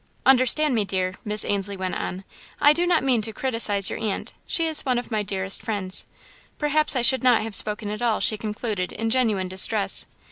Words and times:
"Understand 0.25 0.73
me, 0.73 0.83
dear," 0.83 1.13
Miss 1.23 1.45
Ainslie 1.45 1.77
went 1.77 1.93
on, 1.93 2.23
"I 2.59 2.73
do 2.73 2.87
not 2.87 3.03
mean 3.03 3.21
to 3.21 3.31
criticise 3.31 3.91
your 3.91 3.99
aunt 3.99 4.33
she 4.47 4.65
is 4.65 4.83
one 4.83 4.97
of 4.97 5.11
my 5.11 5.21
dearest 5.21 5.61
friends. 5.61 6.07
Perhaps 6.57 6.95
I 6.95 7.03
should 7.03 7.21
not 7.21 7.43
have 7.43 7.53
spoken 7.55 7.91
at 7.91 8.01
all," 8.01 8.19
she 8.19 8.35
concluded 8.35 8.91
in 8.93 9.11
genuine 9.11 9.47
distress. 9.47 10.07